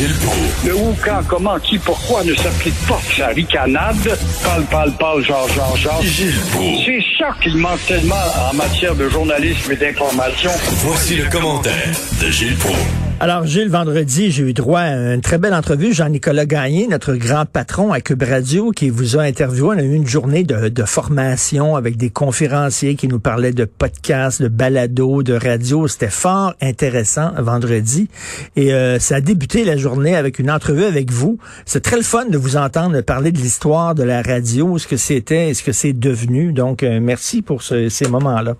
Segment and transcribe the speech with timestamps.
[0.00, 0.64] Gilles Proulx.
[0.64, 4.18] Le où, quand, comment, qui, pourquoi ne s'applique pas sa ricanade?
[4.42, 6.02] Parle, parle, parle, genre, genre, genre.
[6.02, 6.84] Gilles Proulx.
[6.86, 8.14] C'est ça qu'il manque tellement
[8.50, 10.52] en matière de journalisme et d'information.
[10.86, 13.09] Voici le commentaire de Gilles Proulx.
[13.22, 15.92] Alors, Gilles, vendredi, j'ai eu droit à une très belle entrevue.
[15.92, 19.68] Jean-Nicolas Gagné, notre grand patron à Cube Radio, qui vous a interviewé.
[19.76, 24.40] On a eu une journée de, formation avec des conférenciers qui nous parlaient de podcasts,
[24.40, 25.86] de balado, de radio.
[25.86, 28.08] C'était fort intéressant vendredi.
[28.56, 31.36] Et euh, ça a débuté la journée avec une entrevue avec vous.
[31.66, 34.96] C'est très le fun de vous entendre parler de l'histoire de la radio, ce que
[34.96, 36.54] c'était, ce que c'est devenu.
[36.54, 38.54] Donc, euh, merci pour ce- ces moments-là.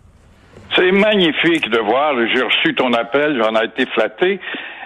[0.77, 2.15] C'est magnifique de voir.
[2.33, 4.41] J'ai reçu ton appel, j'en ai été flatté.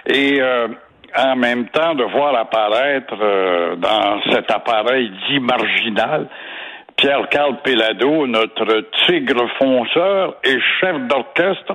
[0.07, 0.67] Et euh,
[1.15, 6.27] en même temps, de voir apparaître euh, dans cet appareil dit marginal
[6.97, 11.73] Pierre-Carl Pellado, notre tigre fonceur et chef d'orchestre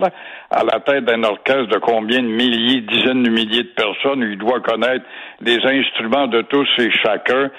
[0.51, 4.23] à la tête d'un orchestre de combien de milliers, dizaines de milliers de personnes.
[4.23, 5.05] Il doit connaître
[5.41, 7.51] les instruments de tous et chacun.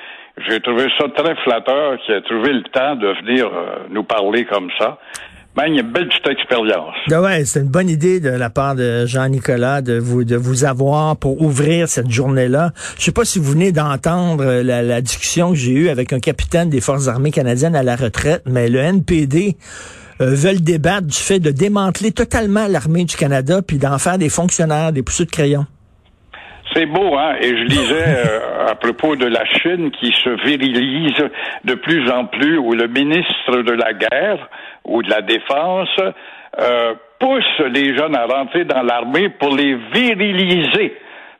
[0.47, 4.45] J'ai trouvé ça très flatteur qu'il ait trouvé le temps de venir euh, nous parler
[4.45, 4.97] comme ça.
[5.55, 6.95] Ben, il y a une belle petite expérience.
[7.09, 10.63] Ben ouais, c'est une bonne idée de la part de Jean-Nicolas de vous de vous
[10.63, 12.71] avoir pour ouvrir cette journée-là.
[12.97, 16.13] Je sais pas si vous venez d'entendre euh, la, la discussion que j'ai eue avec
[16.13, 19.57] un capitaine des forces armées canadiennes à la retraite, mais le NPD
[20.21, 24.29] euh, veulent débattre du fait de démanteler totalement l'armée du Canada puis d'en faire des
[24.29, 25.65] fonctionnaires, des pousseux de crayon.
[26.73, 27.35] C'est beau, hein?
[27.41, 31.29] Et je lisais euh, à propos de la Chine qui se virilise
[31.65, 34.47] de plus en plus, où le ministre de la guerre
[34.85, 35.89] ou de la défense
[36.59, 40.97] euh, pousse les jeunes à rentrer dans l'armée pour les viriliser.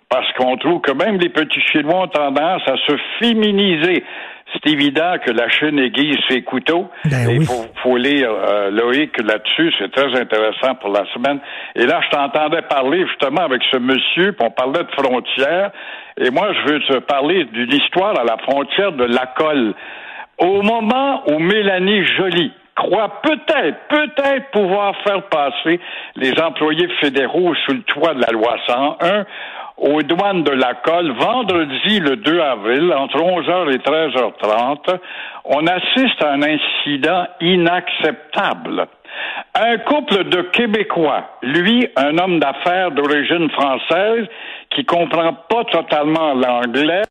[0.10, 4.04] Parce qu'on trouve que même les petits Chinois ont tendance à se féminiser.
[4.54, 6.90] C'est évident que la Chine aiguise ses couteaux.
[7.06, 7.46] Ben il oui.
[7.46, 11.40] faut, faut lire euh, Loïc là-dessus, c'est très intéressant pour la semaine.
[11.76, 15.72] Et là, je t'entendais parler justement avec ce monsieur, puis on parlait de frontières.
[16.18, 19.74] Et moi, je veux te parler d'une histoire à la frontière de Lacolle.
[20.38, 25.80] Au moment où Mélanie Joly croit peut-être, peut-être pouvoir faire passer
[26.16, 29.26] les employés fédéraux sous le toit de la loi 101,
[29.78, 35.00] aux douanes de la colle, vendredi le 2 avril, entre 11h et 13h30,
[35.46, 38.88] on assiste à un incident inacceptable.
[39.56, 44.28] Un couple de Québécois, lui, un homme d'affaires d'origine française,
[44.70, 47.02] qui comprend pas totalement l'anglais,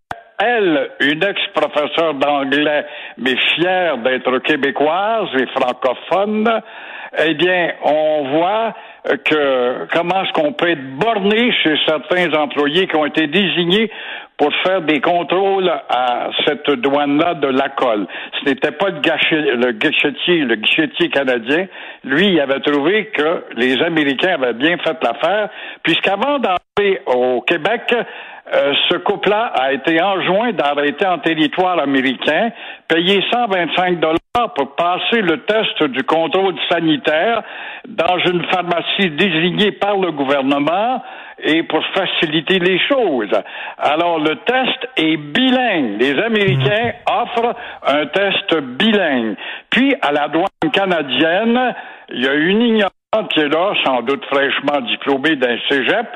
[0.43, 2.87] elle, une ex-professeure d'anglais,
[3.19, 6.61] mais fière d'être québécoise et francophone,
[7.19, 8.75] eh bien, on voit
[9.25, 13.91] que comment est-ce qu'on peut être borné chez certains employés qui ont été désignés
[14.37, 18.07] pour faire des contrôles à cette douane-là de la colle.
[18.39, 21.67] Ce n'était pas le, le guichetier, le guichetier canadien.
[22.05, 25.51] Lui, il avait trouvé que les Américains avaient bien fait l'affaire,
[25.83, 27.95] puisqu'avant d'entrer au Québec,
[28.53, 32.51] euh, ce couple-là a été enjoint d'arrêter en territoire américain,
[32.89, 37.43] payer 125 dollars pour passer le test du contrôle sanitaire
[37.87, 41.03] dans une pharmacie désignée par le gouvernement
[41.43, 43.31] et pour faciliter les choses.
[43.78, 46.01] Alors, le test est bilingue.
[46.01, 47.55] Les Américains offrent
[47.87, 49.37] un test bilingue.
[49.71, 51.75] Puis, à la douane canadienne,
[52.11, 56.07] il y a une ignorante qui est là, sans doute fraîchement diplômée d'un cégep,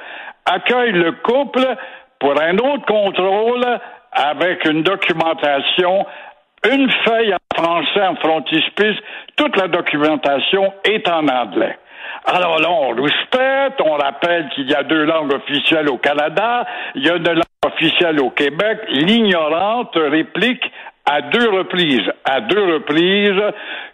[0.47, 1.67] accueille le couple
[2.25, 3.67] pour un autre contrôle
[4.11, 6.07] avec une documentation,
[6.65, 8.97] une feuille en français en frontispice,
[9.37, 11.77] toute la documentation est en anglais.
[12.25, 17.05] Alors là, on respecte, on rappelle qu'il y a deux langues officielles au Canada, il
[17.05, 18.79] y a une langue officielle au Québec.
[18.89, 20.65] L'ignorante réplique
[21.05, 23.43] à deux reprises, à deux reprises,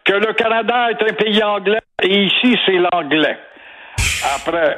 [0.05, 3.39] que le Canada est un pays anglais et ici c'est l'anglais.
[4.37, 4.77] Après,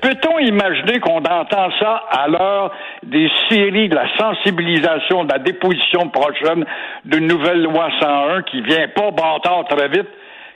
[0.00, 2.72] peut-on imaginer qu'on entend ça à l'heure
[3.04, 6.64] des séries de la sensibilisation, de la déposition prochaine
[7.04, 10.08] d'une nouvelle loi 101 qui vient pas bâtard très vite?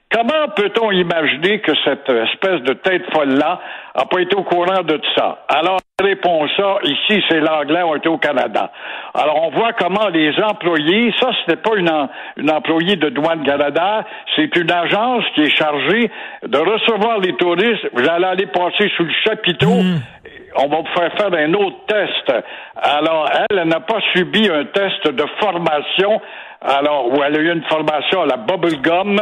[0.09, 3.59] Comment peut-on imaginer que cette espèce de tête folle-là
[3.97, 5.45] n'a pas été au courant de tout ça?
[5.49, 8.71] Alors, répond ça, ici, c'est l'anglais, on est au Canada.
[9.15, 13.09] Alors, on voit comment les employés, ça, ce n'est pas une, en- une employée de
[13.09, 14.05] douane Canada,
[14.37, 16.09] c'est une agence qui est chargée
[16.47, 17.89] de recevoir les touristes.
[17.93, 19.75] Vous allez aller passer sous le chapiteau.
[20.59, 22.33] On va vous faire faire un autre test.
[22.81, 26.21] Alors, elle, elle n'a pas subi un test de formation,
[26.63, 29.21] alors, où elle a eu une formation à la bubblegum,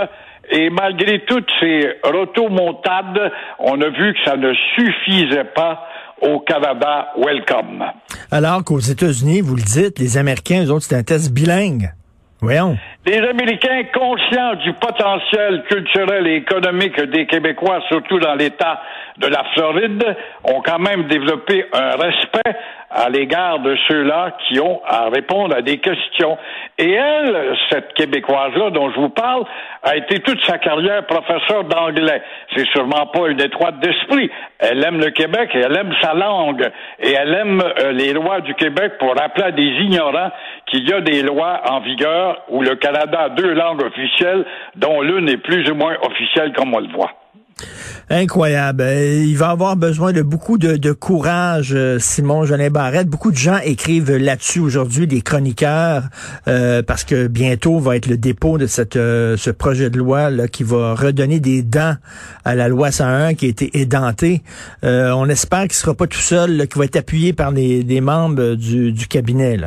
[0.51, 5.87] et malgré toutes ces rotomontades, on a vu que ça ne suffisait pas
[6.21, 7.85] au Canada Welcome.
[8.31, 11.91] Alors qu'aux États-Unis, vous le dites, les Américains, eux autres, c'est un test bilingue.
[12.41, 12.77] Voyons.
[13.07, 18.81] Les Américains, conscients du potentiel culturel et économique des Québécois, surtout dans l'État
[19.19, 20.05] de la Floride,
[20.45, 22.57] ont quand même développé un respect
[22.95, 26.39] à l'égard de ceux-là qui ont à répondre à des questions.
[26.79, 29.45] Et elle, cette Québécoise-là dont je vous parle,
[29.83, 32.23] a été toute sa carrière professeur d'anglais.
[32.55, 34.31] C'est sûrement pas une étroite d'esprit.
[34.61, 36.71] Elle aime le Québec et elle aime sa langue.
[37.01, 40.31] Et elle aime euh, les lois du Québec pour rappeler à des ignorants
[40.67, 44.45] qu'il y a des lois en vigueur où le Canada a deux langues officielles,
[44.77, 47.11] dont l'une est plus ou moins officielle comme on le voit.
[48.11, 48.83] Incroyable.
[48.83, 53.09] Euh, il va avoir besoin de beaucoup de, courage, euh, Simon Jolin Barrette.
[53.09, 56.05] Beaucoup de gens écrivent là-dessus aujourd'hui, des chroniqueurs,
[56.49, 60.49] euh, parce que bientôt va être le dépôt de cette, ce projet de loi là,
[60.49, 61.97] qui va redonner des dents
[62.45, 64.43] à la loi 101 qui a été édentée.
[64.83, 68.55] on espère qu'il ne sera pas tout seul, qu'il va être appuyé par les, membres
[68.55, 69.59] du, cabinet.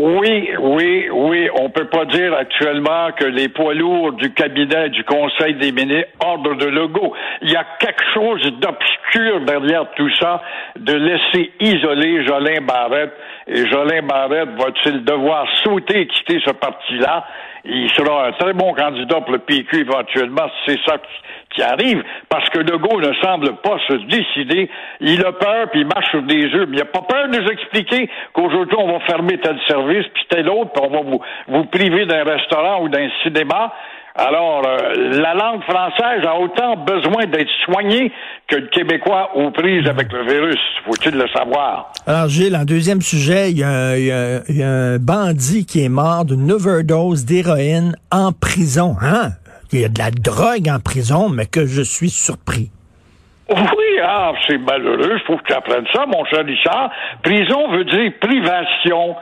[0.00, 1.48] Oui, oui, oui.
[1.60, 6.12] On peut pas dire actuellement que les poids lourds du cabinet du Conseil des ministres
[6.24, 7.16] ordre de logo.
[7.42, 10.40] Il y a quelque chose d'obscur derrière tout ça,
[10.78, 13.12] de laisser isoler Jolin Barrette.
[13.48, 17.26] Et Jolin Barrette va-t-il devoir sauter et quitter ce parti-là?
[17.64, 20.98] Il sera un très bon candidat pour le PQ éventuellement, si c'est ça
[21.54, 24.70] qui arrive, parce que Legault ne semble pas se décider.
[25.00, 27.38] Il a peur, puis il marche sur des œufs, mais il n'a pas peur de
[27.38, 31.20] nous expliquer qu'aujourd'hui, on va fermer tel service, puis tel autre, puis on va vous,
[31.48, 33.72] vous priver d'un restaurant ou d'un cinéma.
[34.20, 38.10] Alors, euh, la langue française a autant besoin d'être soignée
[38.48, 40.58] que le Québécois aux prises avec le virus.
[40.86, 41.92] Faut-il le savoir?
[42.04, 47.26] Alors, Gilles, en deuxième sujet, il y, a, un bandit qui est mort d'une overdose
[47.26, 48.96] d'héroïne en prison.
[49.00, 49.30] Hein?
[49.72, 52.70] Il y a de la drogue en prison, mais que je suis surpris.
[53.50, 55.18] Oui, ah, c'est malheureux.
[55.20, 56.90] Il faut que tu apprennes ça, mon cher Richard.
[57.22, 59.16] Prison veut dire privation.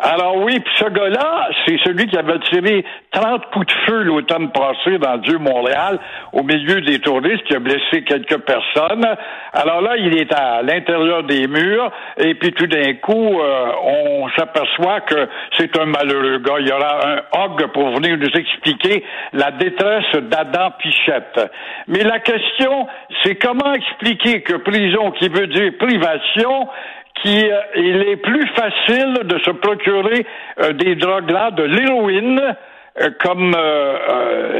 [0.00, 4.52] Alors oui, puis ce gars-là, c'est celui qui avait tiré 30 coups de feu l'automne
[4.52, 5.98] passé dans le Dieu-Montréal
[6.32, 9.04] au milieu des touristes, qui a blessé quelques personnes.
[9.52, 14.28] Alors là, il est à l'intérieur des murs, et puis tout d'un coup, euh, on
[14.36, 15.28] s'aperçoit que
[15.58, 16.60] c'est un malheureux gars.
[16.60, 21.40] Il y aura un hog pour venir nous expliquer la détresse d'Adam Pichette.
[21.88, 22.86] Mais la question,
[23.24, 26.68] c'est comment expliquer que prison, qui veut dire privation,
[27.22, 30.26] qu'il euh, est plus facile de se procurer
[30.60, 32.40] euh, des drogues-là, de l'héroïne,
[33.00, 33.56] euh, comme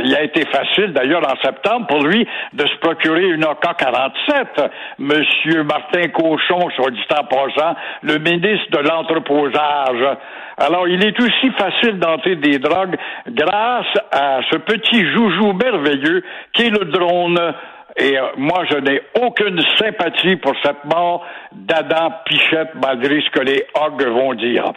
[0.05, 4.71] il a été facile d'ailleurs en septembre pour lui de se procurer une AK-47.
[4.99, 10.19] Monsieur Martin Cochon, soit dit en passant, le ministre de l'entreposage.
[10.57, 12.97] Alors, il est aussi facile d'entrer des drogues
[13.29, 16.23] grâce à ce petit joujou merveilleux
[16.53, 17.55] qui est le drone.
[17.96, 23.44] Et euh, moi, je n'ai aucune sympathie pour cette mort d'Adam Pichette, malgré ce que
[23.44, 24.73] les Hogs vont dire.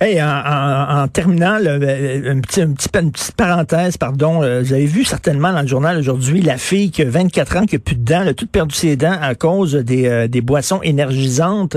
[0.00, 4.42] Hey, en, terminant, euh, un petit, une petite parenthèse, pardon.
[4.42, 7.66] Euh, vous avez vu certainement dans le journal aujourd'hui la fille qui a 24 ans,
[7.66, 10.40] qui a plus de dents, elle a tout perdu ses dents à cause des, des
[10.40, 11.76] boissons énergisantes.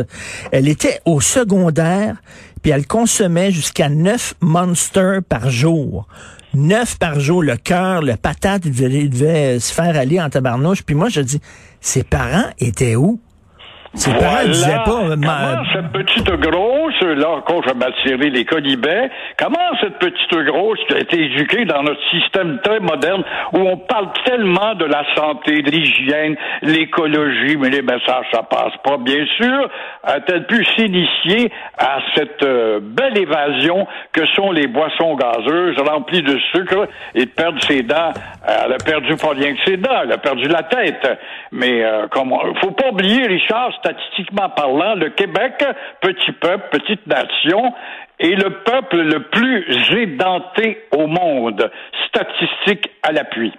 [0.52, 2.16] Elle était au secondaire,
[2.62, 6.08] puis elle consommait jusqu'à 9 monsters par jour
[6.54, 10.84] neuf par jour, le cœur, le patate, il devait, se faire aller en tabarnouche.
[10.84, 11.42] Puis moi, je dis,
[11.80, 13.20] ses parents étaient où?
[13.94, 15.16] Ses parents disaient pas...
[15.16, 15.64] Comment
[17.06, 21.84] là encore je vais les colibets, comment cette petite grosse qui a été éduquée dans
[21.84, 23.24] notre système très moderne
[23.54, 28.74] où on parle tellement de la santé, de l'hygiène, l'écologie, mais les messages ça passe
[28.84, 29.70] pas, bien sûr,
[30.04, 36.38] a-t-elle pu s'initier à cette euh, belle évasion que sont les boissons gazeuses remplies de
[36.54, 38.12] sucre et de perdre ses dents?
[38.48, 41.20] Elle a perdu pas rien que ses dents, elle a perdu la tête.
[41.52, 45.64] Mais euh, comment, faut pas oublier, Richard, statistiquement parlant, le Québec,
[46.02, 47.74] petit peuple, petite nation,
[48.20, 49.64] est le peuple le plus
[49.98, 51.70] édenté au monde,
[52.08, 53.54] statistique à l'appui.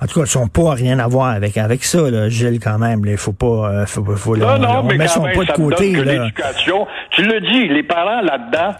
[0.00, 2.78] En tout cas, son poids n'a rien à voir avec, avec ça, là, Gilles, quand
[2.78, 3.02] même.
[3.04, 3.46] Il faut pas...
[3.46, 5.92] Euh, faut, faut, non, non, mais quand même, ça de côté.
[5.92, 8.74] l'éducation, tu le dis, les parents là-dedans,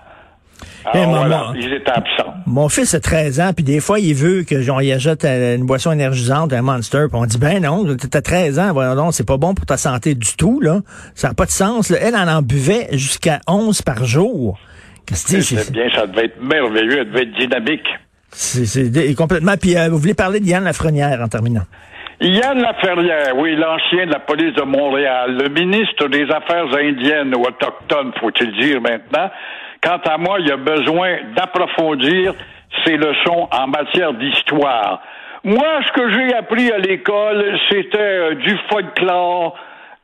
[0.93, 2.35] ah, mon, ils étaient absents.
[2.47, 5.67] Mon fils a 13 ans, puis des fois, il veut que j'en y euh, une
[5.67, 9.27] boisson énergisante, un Monster, puis on dit, ben non, t'as 13 ans, voyons donc, c'est
[9.27, 10.81] pas bon pour ta santé du tout, là.
[11.15, 11.91] Ça n'a pas de sens.
[11.91, 14.59] Elle en en buvait jusqu'à 11 par jour.
[15.13, 17.87] C'est bien, ça devait être merveilleux, elle devait être dynamique.
[18.31, 19.55] C'est complètement.
[19.61, 21.63] Puis euh, vous voulez parler de Yann Lafrenière en terminant.
[22.21, 27.43] Yann Laferrière, oui, l'ancien de la police de Montréal, le ministre des Affaires indiennes ou
[27.43, 29.31] autochtones, faut-il dire maintenant,
[29.87, 32.35] Quant à moi, il y a besoin d'approfondir
[32.85, 35.01] ses leçons en matière d'histoire.
[35.45, 39.57] Moi, ce que j'ai appris à l'école, c'était euh, du folklore.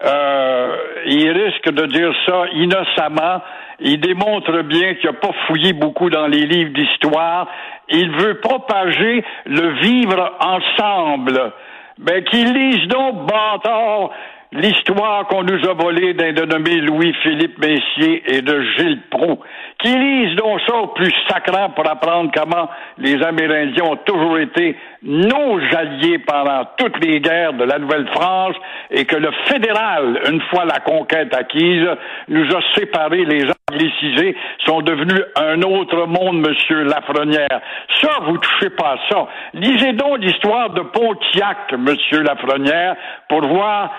[0.05, 3.43] Euh, il risque de dire ça innocemment.
[3.81, 7.49] Il démontre bien qu'il n'a pas fouillé beaucoup dans les livres d'histoire.
[7.89, 11.53] Il veut propager le vivre ensemble.
[11.99, 14.11] Ben, qu'il lise donc, bâtard,
[14.53, 19.39] l'histoire qu'on nous a volée d'un dénommé Louis-Philippe Messier et de Gilles Proux,
[19.79, 22.69] qui lisent donc ça au plus sacrant pour apprendre comment
[22.99, 28.55] les Amérindiens ont toujours été nos alliés pendant toutes les guerres de la Nouvelle-France
[28.91, 31.89] et que le fédéral, une fois la conquête acquise,
[32.29, 37.61] nous a séparés, les anglicisés, sont devenus un autre monde, monsieur Lafrenière.
[38.01, 39.27] Ça, vous touchez pas à ça.
[39.55, 42.97] Lisez donc l'histoire de Pontiac, monsieur Lafrenière,
[43.29, 43.91] pour voir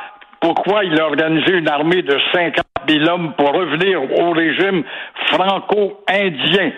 [0.44, 4.84] pourquoi il a organisé une armée de 50 000 hommes pour revenir au régime
[5.32, 6.72] franco-indien.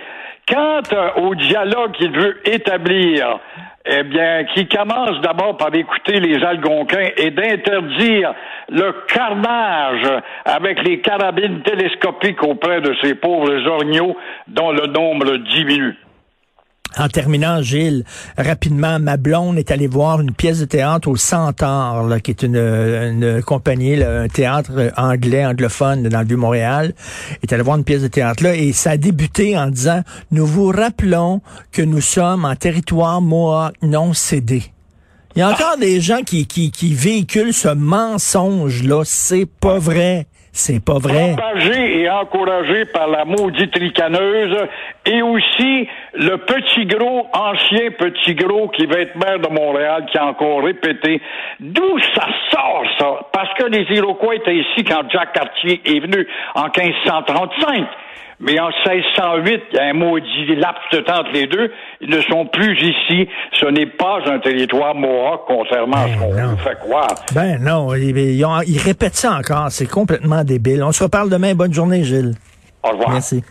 [0.48, 3.40] Quant euh, au dialogue qu'il veut établir,
[3.88, 8.36] eh bien, qui commence d'abord par écouter les Algonquins et d'interdire
[8.70, 14.16] le carnage avec les carabines télescopiques auprès de ces pauvres orgnaux
[14.48, 15.98] dont le nombre diminue.
[16.98, 18.06] En terminant, Gilles,
[18.38, 23.42] rapidement, ma blonde est allée voir une pièce de théâtre au Centaure, qui est une,
[23.46, 26.94] compagnie, un théâtre anglais, anglophone dans le Vieux-Montréal.
[27.44, 30.46] est allée voir une pièce de théâtre là et ça a débuté en disant, nous
[30.46, 31.42] vous rappelons
[31.74, 34.64] que nous sommes en territoire Mohawk non cédé.
[35.36, 39.02] Il y a encore des gens qui, qui, qui véhiculent ce mensonge-là.
[39.04, 40.28] C'est pas vrai.
[40.58, 41.36] C'est pas vrai.
[41.36, 44.56] Propagé et encouragé par la maudite ricaneuse
[45.06, 50.18] et aussi le petit gros, ancien petit gros qui va être maire de Montréal qui
[50.18, 51.22] a encore répété.
[51.60, 53.28] D'où ça sort, ça?
[53.34, 57.88] Parce que les Iroquois étaient ici quand Jacques Cartier est venu en 1535.
[58.40, 61.72] Mais en 1608, il y a un maudit laps de temps entre les deux.
[62.02, 63.28] Ils ne sont plus ici.
[63.54, 67.08] Ce n'est pas un territoire Mohawk, contrairement à ce qu'on nous fait croire.
[67.34, 69.68] Ben non, ils, répètent ça encore.
[69.70, 70.84] C'est complètement débile.
[70.84, 71.56] On se reparle demain.
[71.56, 72.34] Bonne journée, Gilles.
[72.84, 73.12] Au revoir.
[73.12, 73.44] Merci.